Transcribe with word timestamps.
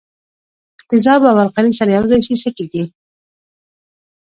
که 0.77 0.83
تیزاب 0.89 1.21
او 1.31 1.37
القلي 1.45 1.71
سره 1.79 1.91
یوځای 1.97 2.21
شي 2.27 2.35
څه 2.43 2.49
کیږي. 2.57 2.83